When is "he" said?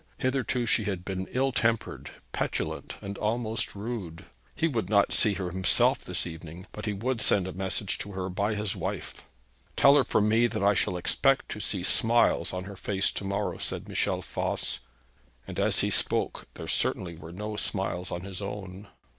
4.55-4.67, 6.87-6.93, 15.81-15.91